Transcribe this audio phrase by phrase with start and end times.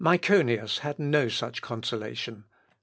[0.03, 2.45] Myconius had no such consolation.